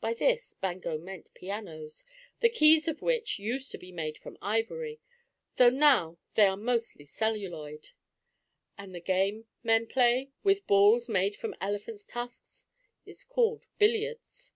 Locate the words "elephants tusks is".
11.60-13.22